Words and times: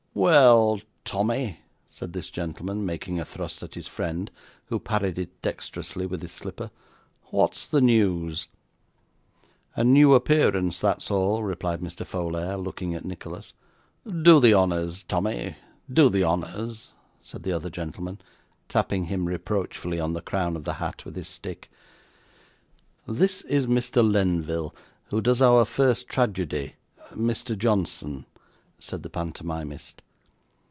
'Well, 0.13 0.81
Tommy,' 1.05 1.61
said 1.87 2.11
this 2.11 2.29
gentleman, 2.29 2.85
making 2.85 3.17
a 3.17 3.23
thrust 3.25 3.63
at 3.63 3.75
his 3.75 3.87
friend, 3.87 4.29
who 4.65 4.77
parried 4.77 5.17
it 5.17 5.41
dexterously 5.41 6.05
with 6.05 6.21
his 6.21 6.33
slipper, 6.33 6.69
'what's 7.27 7.65
the 7.65 7.79
news?' 7.79 8.47
'A 9.77 9.85
new 9.85 10.13
appearance, 10.13 10.81
that's 10.81 11.09
all,' 11.11 11.43
replied 11.43 11.79
Mr. 11.79 12.05
Folair, 12.05 12.57
looking 12.61 12.93
at 12.93 13.05
Nicholas. 13.05 13.53
'Do 14.05 14.41
the 14.41 14.53
honours, 14.53 15.03
Tommy, 15.03 15.55
do 15.91 16.09
the 16.09 16.25
honours,' 16.25 16.91
said 17.21 17.43
the 17.43 17.53
other 17.53 17.69
gentleman, 17.69 18.19
tapping 18.67 19.05
him 19.05 19.25
reproachfully 19.29 19.99
on 20.01 20.11
the 20.11 20.21
crown 20.21 20.57
of 20.57 20.65
the 20.65 20.73
hat 20.73 21.05
with 21.05 21.15
his 21.15 21.29
stick. 21.29 21.71
'This 23.07 23.41
is 23.43 23.65
Mr. 23.65 24.03
Lenville, 24.03 24.75
who 25.05 25.21
does 25.21 25.41
our 25.41 25.63
first 25.63 26.09
tragedy, 26.09 26.75
Mr. 27.13 27.57
Johnson,' 27.57 28.25
said 28.83 29.03
the 29.03 29.09
pantomimist. 29.11 30.01